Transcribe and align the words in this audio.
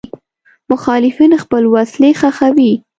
مخالفین 0.71 1.31
خپل 1.43 1.63
وسلې 1.73 2.11
ښخوي. 2.19 2.73